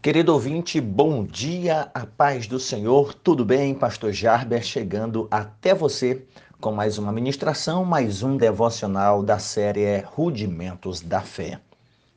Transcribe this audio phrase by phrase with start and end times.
[0.00, 3.74] Querido ouvinte, bom dia, a paz do Senhor, tudo bem?
[3.74, 6.24] Pastor Jarber chegando até você
[6.60, 11.58] com mais uma ministração, mais um devocional da série Rudimentos da Fé.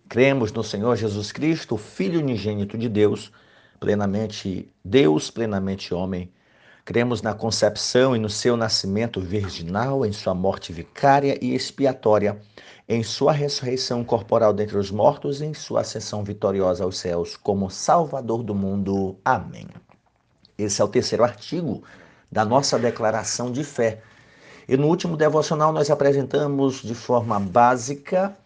[0.08, 3.32] Cremos no Senhor Jesus Cristo, Filho unigênito de Deus,
[3.80, 6.32] plenamente Deus, plenamente homem.
[6.86, 12.40] Cremos na concepção e no seu nascimento virginal, em sua morte vicária e expiatória
[12.94, 17.70] em sua ressurreição corporal dentre os mortos e em sua ascensão vitoriosa aos céus como
[17.70, 19.16] Salvador do mundo.
[19.24, 19.66] Amém.
[20.58, 21.84] Esse é o terceiro artigo
[22.30, 24.02] da nossa declaração de fé.
[24.68, 28.38] E no último devocional nós apresentamos de forma básica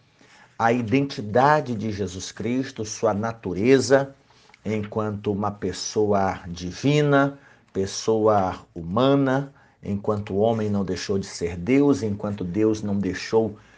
[0.56, 4.14] a identidade de Jesus Cristo, sua natureza,
[4.64, 7.36] enquanto uma pessoa divina,
[7.72, 9.52] pessoa humana,
[9.82, 13.75] enquanto homem não deixou de ser Deus, enquanto Deus não deixou de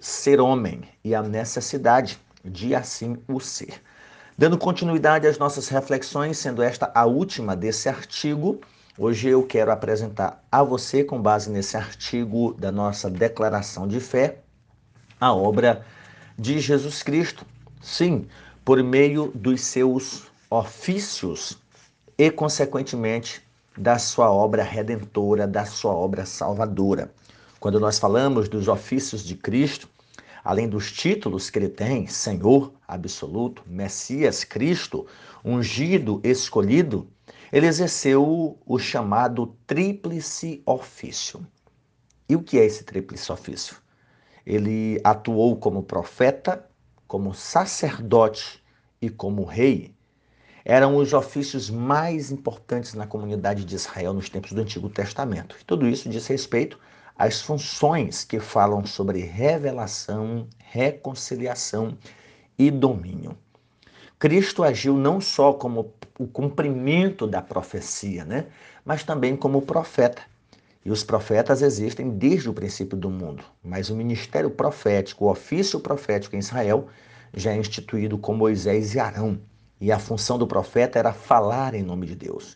[0.00, 3.80] ser homem e a necessidade de assim o ser.
[4.36, 8.60] Dando continuidade às nossas reflexões, sendo esta a última desse artigo,
[8.96, 14.38] hoje eu quero apresentar a você, com base nesse artigo da nossa declaração de fé,
[15.20, 15.84] a obra
[16.38, 17.44] de Jesus Cristo.
[17.82, 18.26] Sim,
[18.64, 21.58] por meio dos seus ofícios
[22.16, 23.42] e, consequentemente,
[23.76, 27.10] da sua obra redentora, da sua obra salvadora.
[27.60, 29.86] Quando nós falamos dos ofícios de Cristo,
[30.42, 35.06] além dos títulos que ele tem, Senhor absoluto, Messias, Cristo,
[35.44, 37.06] ungido, escolhido,
[37.52, 41.46] ele exerceu o chamado tríplice ofício.
[42.26, 43.76] E o que é esse tríplice ofício?
[44.46, 46.66] Ele atuou como profeta,
[47.06, 48.64] como sacerdote
[49.02, 49.94] e como rei.
[50.64, 55.56] Eram os ofícios mais importantes na comunidade de Israel nos tempos do Antigo Testamento.
[55.60, 56.78] E tudo isso diz respeito
[57.20, 61.98] as funções que falam sobre revelação, reconciliação
[62.58, 63.36] e domínio.
[64.18, 68.46] Cristo agiu não só como o cumprimento da profecia, né?
[68.82, 70.22] mas também como profeta.
[70.82, 75.78] E os profetas existem desde o princípio do mundo, mas o ministério profético, o ofício
[75.78, 76.88] profético em Israel,
[77.34, 79.38] já é instituído com Moisés e Arão.
[79.78, 82.54] E a função do profeta era falar em nome de Deus.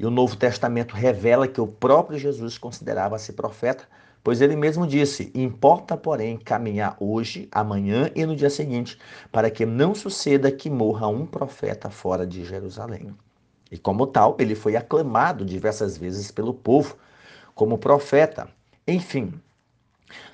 [0.00, 3.84] E o Novo Testamento revela que o próprio Jesus considerava-se profeta,
[4.24, 8.98] pois ele mesmo disse: Importa, porém, caminhar hoje, amanhã e no dia seguinte,
[9.30, 13.14] para que não suceda que morra um profeta fora de Jerusalém.
[13.70, 16.96] E como tal, ele foi aclamado diversas vezes pelo povo
[17.54, 18.48] como profeta.
[18.88, 19.34] Enfim,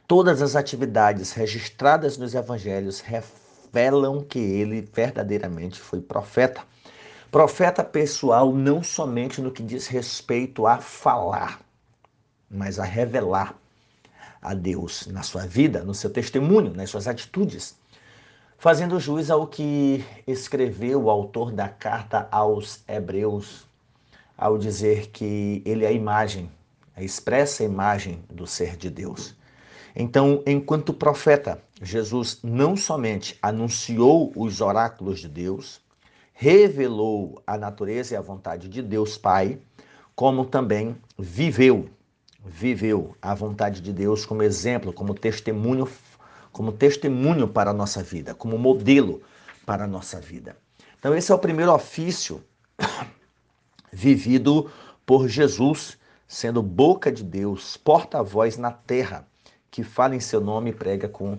[0.07, 6.63] todas as atividades registradas nos evangelhos revelam que ele verdadeiramente foi profeta.
[7.31, 11.61] Profeta pessoal não somente no que diz respeito a falar,
[12.49, 13.59] mas a revelar
[14.41, 17.77] a Deus na sua vida, no seu testemunho, nas suas atitudes,
[18.57, 23.67] fazendo jus ao que escreveu o autor da carta aos Hebreus,
[24.39, 26.49] ao dizer que ele é a imagem,
[26.95, 29.35] a expressa imagem do ser de Deus.
[29.97, 35.85] Então, enquanto profeta, Jesus não somente anunciou os oráculos de Deus,
[36.39, 39.59] revelou a natureza e a vontade de Deus Pai,
[40.15, 41.89] como também viveu,
[42.45, 45.89] viveu a vontade de Deus como exemplo, como testemunho,
[46.53, 49.23] como testemunho para a nossa vida, como modelo
[49.65, 50.55] para a nossa vida.
[50.99, 52.45] Então esse é o primeiro ofício
[53.91, 54.71] vivido
[55.07, 55.97] por Jesus,
[56.29, 59.27] sendo boca de Deus, porta-voz na terra,
[59.71, 61.39] que fala em seu nome e prega com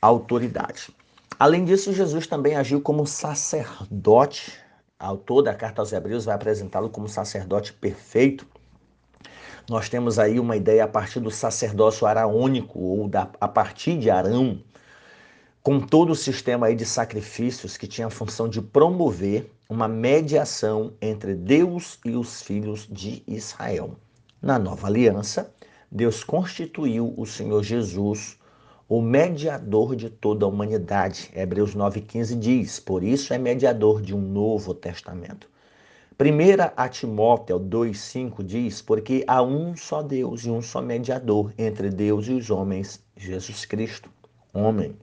[0.00, 0.94] autoridade.
[1.38, 4.58] Além disso, Jesus também agiu como sacerdote.
[5.00, 8.44] O autor da carta aos Hebreus vai apresentá-lo como sacerdote perfeito.
[9.70, 14.10] Nós temos aí uma ideia a partir do sacerdócio araônico, ou da, a partir de
[14.10, 14.60] Arão,
[15.62, 20.94] com todo o sistema aí de sacrifícios que tinha a função de promover uma mediação
[21.00, 23.94] entre Deus e os filhos de Israel.
[24.42, 25.54] Na nova aliança,
[25.92, 28.37] Deus constituiu o Senhor Jesus
[28.88, 31.30] o mediador de toda a humanidade.
[31.34, 35.48] Hebreus 9,15 diz: Por isso é mediador de um novo testamento.
[36.18, 41.90] 1 a Timóteo 2,5 diz: Porque há um só Deus e um só mediador entre
[41.90, 44.08] Deus e os homens, Jesus Cristo,
[44.54, 44.96] homem.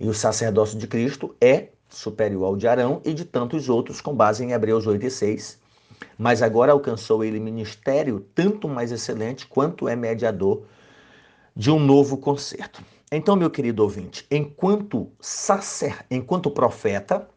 [0.00, 4.14] E o sacerdócio de Cristo é superior ao de Arão e de tantos outros, com
[4.14, 5.58] base em Hebreus 8,6.
[6.18, 10.64] Mas agora alcançou ele ministério tanto mais excelente quanto é mediador
[11.54, 12.82] de um novo concerto.
[13.10, 17.28] Então, meu querido ouvinte, enquanto sacer, enquanto profeta,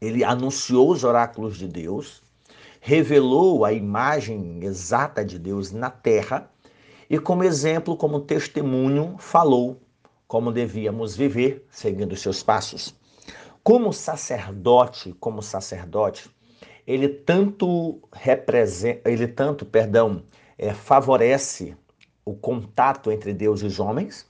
[0.00, 2.22] ele anunciou os oráculos de Deus,
[2.80, 6.50] revelou a imagem exata de Deus na terra
[7.10, 9.80] e, como exemplo, como testemunho, falou
[10.26, 12.94] como devíamos viver seguindo seus passos.
[13.62, 16.30] Como sacerdote, como sacerdote,
[16.86, 20.22] ele tanto representa, ele tanto, perdão,
[20.56, 21.76] é, favorece
[22.24, 24.26] o contato entre Deus e os homens.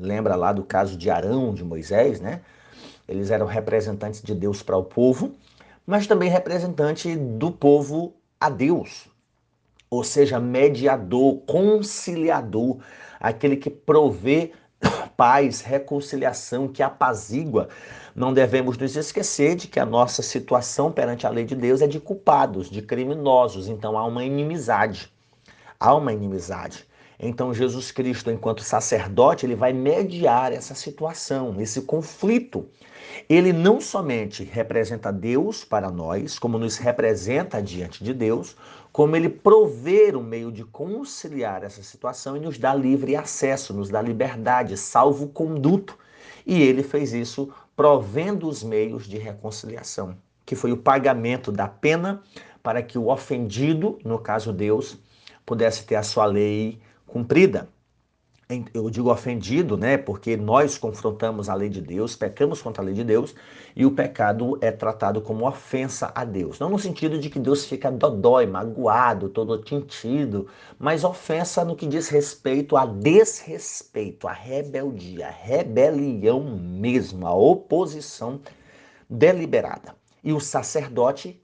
[0.00, 2.40] Lembra lá do caso de Arão, de Moisés, né?
[3.06, 5.32] Eles eram representantes de Deus para o povo,
[5.86, 9.08] mas também representante do povo a Deus.
[9.90, 12.78] Ou seja, mediador, conciliador,
[13.18, 14.52] aquele que provê
[15.16, 17.68] paz, reconciliação, que apazigua.
[18.14, 21.86] Não devemos nos esquecer de que a nossa situação perante a lei de Deus é
[21.86, 23.68] de culpados, de criminosos.
[23.68, 25.12] Então há uma inimizade.
[25.78, 26.86] Há uma inimizade.
[27.22, 32.66] Então Jesus Cristo, enquanto sacerdote, ele vai mediar essa situação, esse conflito.
[33.28, 38.56] Ele não somente representa Deus para nós, como nos representa diante de Deus,
[38.90, 43.90] como ele prover um meio de conciliar essa situação e nos dá livre acesso, nos
[43.90, 45.98] dá liberdade, salvo conduto.
[46.46, 50.16] E ele fez isso provendo os meios de reconciliação,
[50.46, 52.22] que foi o pagamento da pena
[52.62, 54.98] para que o ofendido, no caso Deus,
[55.44, 56.80] pudesse ter a sua lei
[57.10, 57.68] cumprida
[58.74, 59.96] eu digo ofendido, né?
[59.96, 63.34] Porque nós confrontamos a lei de Deus, pecamos contra a lei de Deus,
[63.76, 66.58] e o pecado é tratado como ofensa a Deus.
[66.58, 70.48] Não no sentido de que Deus fica dodói, magoado, todo tintido,
[70.78, 78.40] mas ofensa no que diz respeito a desrespeito, a rebeldia, a rebelião mesmo, a oposição
[79.08, 79.94] deliberada.
[80.24, 81.40] E o sacerdote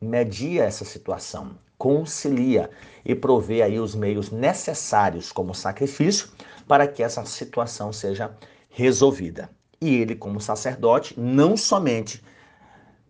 [0.00, 2.70] media essa situação concilia
[3.04, 6.28] e provê aí os meios necessários como sacrifício
[6.68, 8.30] para que essa situação seja
[8.70, 9.50] resolvida.
[9.80, 12.22] E ele, como sacerdote, não somente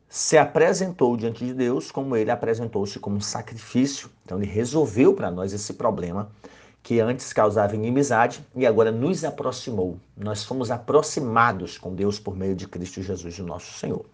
[0.08, 4.08] se apresentou diante de Deus, como ele apresentou-se como sacrifício.
[4.24, 6.32] Então ele resolveu para nós esse problema
[6.82, 9.98] que antes causava inimizade e agora nos aproximou.
[10.16, 14.06] Nós fomos aproximados com Deus por meio de Cristo Jesus, o nosso Senhor.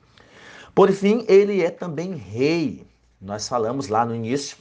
[0.74, 2.87] Por fim, ele é também rei.
[3.20, 4.56] Nós falamos lá no início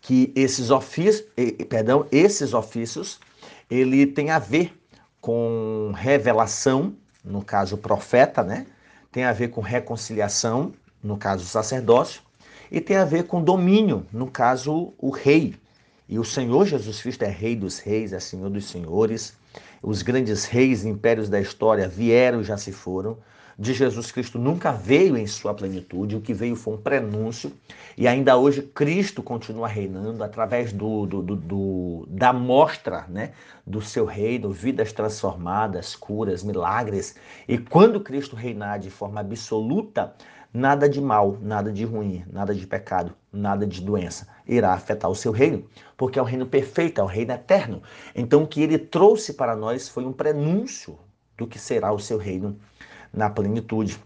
[0.00, 1.26] que esses ofícios,
[1.68, 3.18] perdão, esses ofícios,
[3.70, 4.72] ele tem a ver
[5.20, 6.94] com revelação,
[7.24, 8.66] no caso profeta, né?
[9.12, 12.22] Tem a ver com reconciliação, no caso sacerdócio,
[12.70, 15.54] e tem a ver com domínio, no caso o rei.
[16.08, 19.34] E o Senhor Jesus Cristo é rei dos reis, é senhor dos senhores.
[19.82, 23.18] Os grandes reis e impérios da história vieram e já se foram
[23.58, 27.52] de Jesus Cristo nunca veio em sua plenitude, o que veio foi um prenúncio,
[27.96, 33.32] e ainda hoje Cristo continua reinando através do, do, do, do da mostra né,
[33.66, 37.14] do seu reino, vidas transformadas, curas, milagres.
[37.46, 40.14] E quando Cristo reinar de forma absoluta,
[40.52, 45.14] nada de mal, nada de ruim, nada de pecado, nada de doença irá afetar o
[45.14, 45.64] seu reino,
[45.96, 47.82] porque é o reino perfeito, é o reino eterno.
[48.14, 50.98] Então o que ele trouxe para nós foi um prenúncio
[51.38, 52.58] do que será o seu reino
[53.12, 53.98] na plenitude.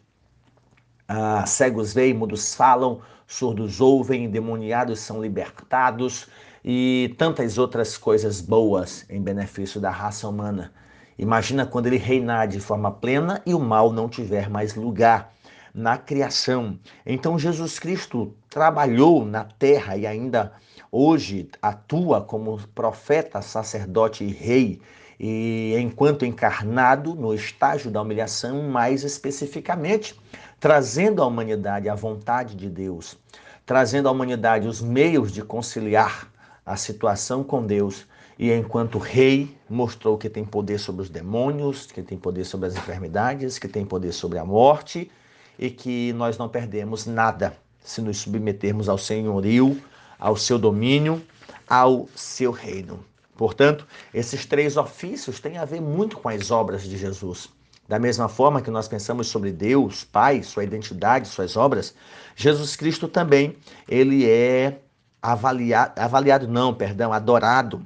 [1.07, 6.27] Ah, cegos veem, mudos falam, surdos ouvem, endemoniados são libertados
[6.65, 10.73] e tantas outras coisas boas em benefício da raça humana.
[11.19, 15.33] Imagina quando ele reinar de forma plena e o mal não tiver mais lugar
[15.75, 16.79] na criação.
[17.05, 20.53] Então Jesus Cristo trabalhou na terra e ainda
[20.91, 24.81] hoje atua como profeta, sacerdote e rei
[25.19, 30.19] e enquanto encarnado no estágio da humilhação, mais especificamente,
[30.59, 33.17] trazendo à humanidade a vontade de Deus,
[33.65, 36.31] trazendo à humanidade os meios de conciliar
[36.65, 38.07] a situação com Deus.
[38.37, 42.75] E enquanto rei, mostrou que tem poder sobre os demônios, que tem poder sobre as
[42.75, 45.11] enfermidades, que tem poder sobre a morte
[45.57, 49.81] e que nós não perdemos nada se nos submetermos ao senhorio,
[50.19, 51.23] ao seu domínio,
[51.69, 53.05] ao seu reino.
[53.37, 57.49] Portanto, esses três ofícios têm a ver muito com as obras de Jesus.
[57.89, 61.95] Da mesma forma que nós pensamos sobre Deus, Pai, sua identidade, suas obras,
[62.35, 63.57] Jesus Cristo também,
[63.89, 64.81] ele é
[65.21, 67.85] avaliado, avaliado não, perdão, adorado,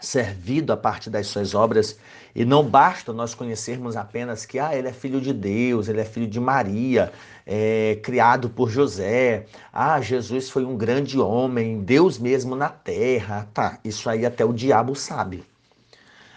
[0.00, 1.98] servido a partir das suas obras
[2.34, 6.04] e não basta nós conhecermos apenas que ah, ele é filho de Deus, ele é
[6.04, 7.12] filho de Maria,
[7.46, 9.46] é, criado por José.
[9.72, 13.48] Ah, Jesus foi um grande homem, Deus mesmo na terra.
[13.52, 15.44] Tá, isso aí até o diabo sabe.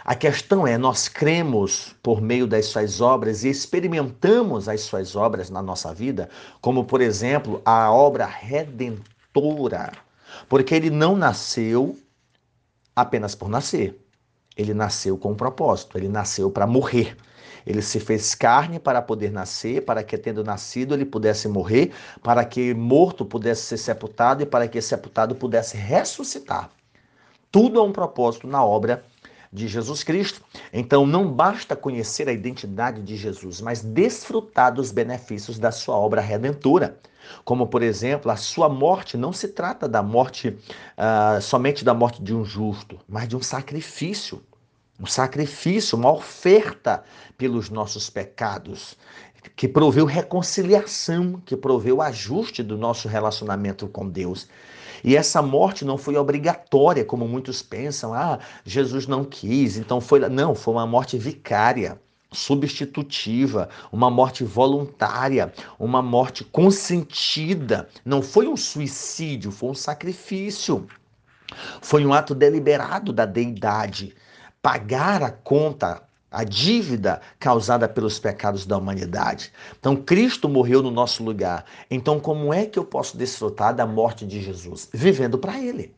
[0.04, 5.52] A questão é, nós cremos por meio das suas obras e experimentamos as suas obras
[5.52, 6.28] na nossa vida,
[6.60, 9.92] como por exemplo a obra redentora,
[10.50, 11.96] porque ele não nasceu
[12.96, 14.00] apenas por nascer.
[14.56, 17.16] Ele nasceu com um propósito, ele nasceu para morrer.
[17.66, 21.92] Ele se fez carne para poder nascer, para que, tendo nascido, ele pudesse morrer,
[22.24, 26.72] para que morto pudesse ser sepultado e para que sepultado pudesse ressuscitar.
[27.52, 29.04] Tudo é um propósito na obra
[29.52, 30.42] de Jesus Cristo.
[30.72, 36.22] Então não basta conhecer a identidade de Jesus, mas desfrutar dos benefícios da sua obra
[36.22, 36.98] redentora.
[37.44, 42.22] Como, por exemplo, a sua morte não se trata da morte uh, somente da morte
[42.22, 44.42] de um justo, mas de um sacrifício.
[45.00, 47.04] Um sacrifício, uma oferta
[47.38, 48.96] pelos nossos pecados,
[49.56, 54.48] que proveu reconciliação, que proveu ajuste do nosso relacionamento com Deus.
[55.04, 58.14] E essa morte não foi obrigatória, como muitos pensam.
[58.14, 60.28] Ah, Jesus não quis, então foi.
[60.30, 62.00] Não, foi uma morte vicária
[62.32, 67.90] substitutiva, uma morte voluntária, uma morte consentida.
[68.06, 70.88] Não foi um suicídio, foi um sacrifício.
[71.82, 74.16] Foi um ato deliberado da deidade.
[74.62, 76.02] Pagar a conta
[76.32, 79.52] a dívida causada pelos pecados da humanidade.
[79.78, 81.66] Então, Cristo morreu no nosso lugar.
[81.90, 84.88] Então, como é que eu posso desfrutar da morte de Jesus?
[84.94, 85.94] Vivendo para Ele.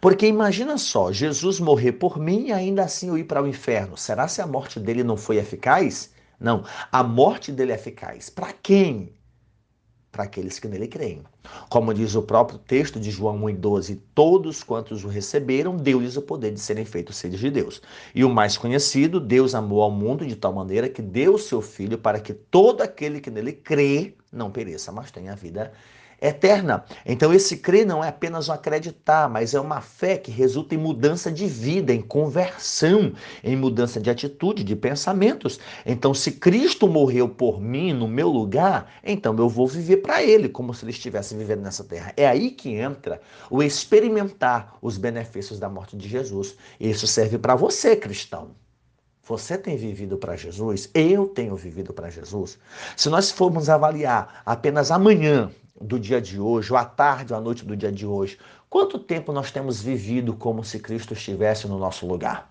[0.00, 3.96] Porque imagina só, Jesus morrer por mim e ainda assim eu ir para o inferno.
[3.96, 6.10] Será se a morte dele não foi eficaz?
[6.38, 8.30] Não, a morte dele é eficaz.
[8.30, 9.12] Para quem?
[10.14, 11.24] Para aqueles que nele creem.
[11.68, 16.52] Como diz o próprio texto de João 1,12: Todos quantos o receberam, deu-lhes o poder
[16.52, 17.82] de serem feitos filhos de Deus.
[18.14, 21.60] E o mais conhecido, Deus amou ao mundo de tal maneira que deu o seu
[21.60, 25.94] Filho para que todo aquele que nele crê não pereça, mas tenha vida eterna.
[27.04, 30.78] Então, esse crer não é apenas um acreditar, mas é uma fé que resulta em
[30.78, 35.58] mudança de vida, em conversão, em mudança de atitude, de pensamentos.
[35.84, 40.48] Então, se Cristo morreu por mim, no meu lugar, então eu vou viver para Ele,
[40.48, 42.12] como se Ele estivesse vivendo nessa terra.
[42.16, 46.56] É aí que entra o experimentar os benefícios da morte de Jesus.
[46.78, 48.50] Isso serve para você, cristão.
[49.26, 50.90] Você tem vivido para Jesus?
[50.92, 52.58] Eu tenho vivido para Jesus?
[52.94, 55.50] Se nós formos avaliar apenas amanhã,
[55.80, 58.38] do dia de hoje, ou à tarde ou à noite do dia de hoje,
[58.70, 62.50] quanto tempo nós temos vivido como se Cristo estivesse no nosso lugar?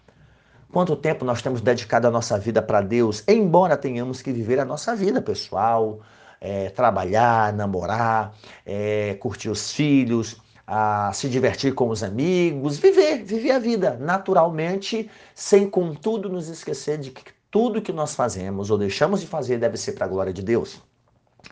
[0.72, 4.66] Quanto tempo nós temos dedicado a nossa vida para Deus, embora tenhamos que viver a
[4.66, 6.02] nossa vida pessoal,
[6.42, 8.34] é, trabalhar, namorar,
[8.66, 15.10] é, curtir os filhos, a se divertir com os amigos, viver, viver a vida naturalmente,
[15.36, 19.78] sem contudo nos esquecer de que tudo que nós fazemos ou deixamos de fazer deve
[19.78, 20.82] ser para a glória de Deus.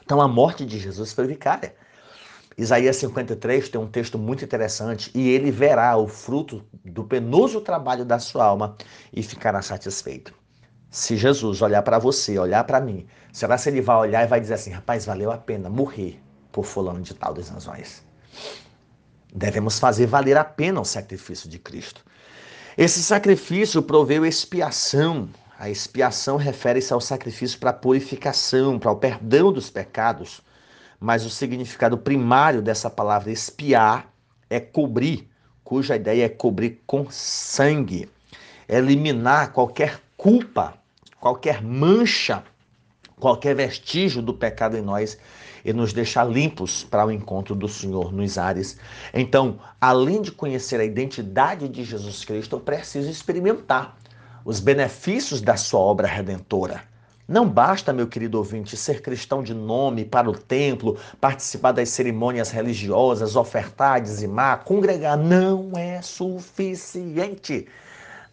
[0.03, 1.75] Então a morte de Jesus foi vicária.
[2.57, 8.05] Isaías 53 tem um texto muito interessante e ele verá o fruto do penoso trabalho
[8.05, 8.75] da sua alma
[9.12, 10.33] e ficará satisfeito.
[10.89, 14.41] Se Jesus olhar para você, olhar para mim, será se ele vai olhar e vai
[14.41, 16.21] dizer assim: rapaz, valeu a pena morrer
[16.51, 18.03] por fulano de tal das nações.
[19.33, 22.03] Devemos fazer valer a pena o sacrifício de Cristo.
[22.77, 25.29] Esse sacrifício proveu expiação
[25.62, 30.41] a expiação refere-se ao sacrifício para a purificação, para o perdão dos pecados.
[31.00, 34.12] Mas o significado primário dessa palavra expiar
[34.50, 35.30] é cobrir,
[35.63, 38.10] cuja ideia é cobrir com sangue,
[38.68, 40.74] eliminar qualquer culpa,
[41.20, 42.44] qualquer mancha,
[43.20, 45.15] qualquer vestígio do pecado em nós
[45.63, 48.80] e nos deixar limpos para o encontro do Senhor nos ares.
[49.13, 54.00] Então, além de conhecer a identidade de Jesus Cristo, eu preciso experimentar
[54.43, 56.83] os benefícios da sua obra redentora.
[57.27, 62.51] Não basta, meu querido ouvinte, ser cristão de nome para o templo, participar das cerimônias
[62.51, 65.17] religiosas, ofertar, dizimar, congregar.
[65.17, 67.67] Não é suficiente.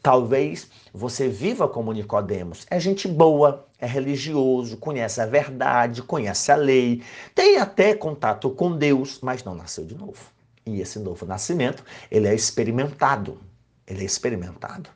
[0.02, 2.66] Talvez você viva como Nicodemos.
[2.70, 7.02] É gente boa, é religioso, conhece a verdade, conhece a lei,
[7.34, 10.24] tem até contato com Deus, mas não nasceu de novo.
[10.66, 13.38] E esse novo nascimento, ele é experimentado.
[13.86, 14.90] Ele é experimentado.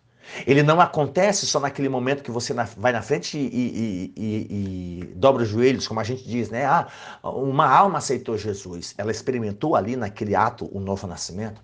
[0.47, 5.05] Ele não acontece só naquele momento que você vai na frente e, e, e, e,
[5.17, 6.64] dobra os joelhos, como a gente diz, né?
[6.64, 6.88] Ah,
[7.23, 8.95] uma alma aceitou Jesus.
[8.97, 11.61] Ela experimentou ali naquele ato o novo nascimento.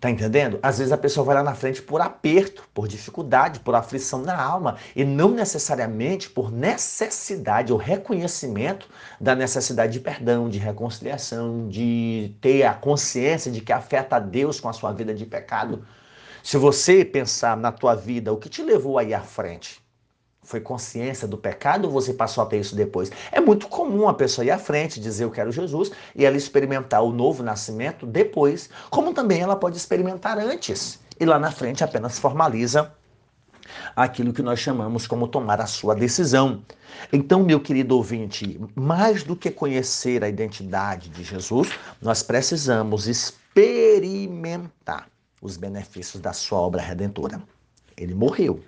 [0.00, 0.58] Tá entendendo?
[0.62, 4.34] Às vezes a pessoa vai lá na frente por aperto, por dificuldade, por aflição na
[4.34, 8.88] alma e não necessariamente por necessidade ou reconhecimento
[9.20, 14.58] da necessidade de perdão, de reconciliação, de ter a consciência de que afeta a Deus
[14.58, 15.84] com a sua vida de pecado.
[16.42, 19.80] Se você pensar na tua vida, o que te levou aí à frente?
[20.42, 23.12] Foi consciência do pecado ou você passou a ter isso depois?
[23.30, 27.02] É muito comum a pessoa ir à frente, dizer eu quero Jesus e ela experimentar
[27.02, 32.18] o novo nascimento depois, como também ela pode experimentar antes e lá na frente apenas
[32.18, 32.90] formaliza
[33.94, 36.64] aquilo que nós chamamos como tomar a sua decisão.
[37.12, 41.68] Então, meu querido ouvinte, mais do que conhecer a identidade de Jesus,
[42.00, 45.06] nós precisamos experimentar
[45.40, 47.42] os benefícios da sua obra redentora.
[47.96, 48.62] Ele morreu.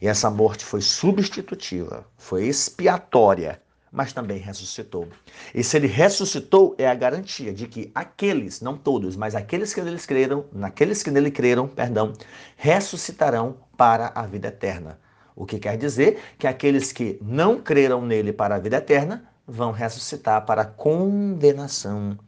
[0.00, 5.08] E essa morte foi substitutiva, foi expiatória, mas também ressuscitou.
[5.54, 9.80] E se ele ressuscitou, é a garantia de que aqueles, não todos, mas aqueles que
[9.80, 12.12] neles creram, naqueles que nele creram, perdão,
[12.56, 14.98] ressuscitarão para a vida eterna.
[15.34, 19.70] O que quer dizer que aqueles que não creram nele para a vida eterna vão
[19.70, 22.18] ressuscitar para a condenação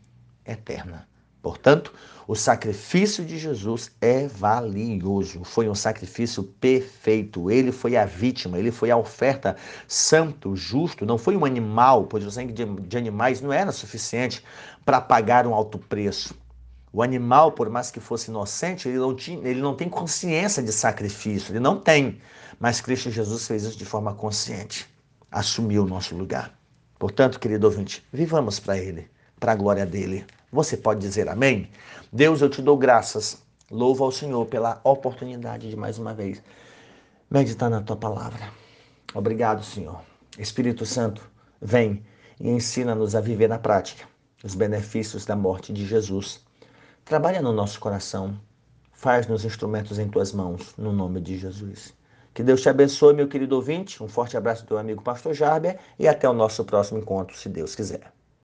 [0.47, 1.10] eterna.
[1.43, 1.93] Portanto,
[2.29, 5.43] o sacrifício de Jesus é valioso.
[5.43, 7.51] Foi um sacrifício perfeito.
[7.51, 9.57] Ele foi a vítima, ele foi a oferta
[9.89, 11.05] santo, justo.
[11.05, 14.45] Não foi um animal, pois o sangue de animais não era suficiente
[14.85, 16.35] para pagar um alto preço.
[16.93, 20.73] O animal, por mais que fosse inocente, ele não, tinha, ele não tem consciência de
[20.73, 22.21] sacrifício, ele não tem.
[22.59, 24.89] Mas Cristo Jesus fez isso de forma consciente,
[25.31, 26.53] assumiu o nosso lugar.
[26.99, 29.09] Portanto, querido ouvinte, vivamos para Ele,
[29.41, 30.27] para a glória dele.
[30.53, 31.69] Você pode dizer amém?
[32.13, 33.43] Deus, eu te dou graças.
[33.71, 36.43] Louvo ao Senhor pela oportunidade de mais uma vez
[37.31, 38.53] meditar na tua palavra.
[39.15, 40.01] Obrigado, Senhor.
[40.39, 41.23] Espírito Santo,
[41.61, 42.05] vem
[42.39, 44.05] e ensina-nos a viver na prática
[44.43, 46.41] os benefícios da morte de Jesus.
[47.05, 48.39] Trabalha no nosso coração.
[48.93, 51.95] Faz-nos instrumentos em tuas mãos, no nome de Jesus.
[52.35, 54.03] Que Deus te abençoe, meu querido ouvinte.
[54.03, 57.49] Um forte abraço do teu amigo Pastor Jarber e até o nosso próximo encontro, se
[57.49, 58.20] Deus quiser.